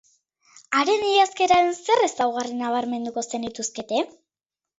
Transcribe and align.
Haren 0.77 1.03
idazkeraren 1.09 1.69
zer 1.89 2.01
ezaugarri 2.07 2.57
nabarmenduko 2.63 3.25
zenituzkete? 3.33 4.03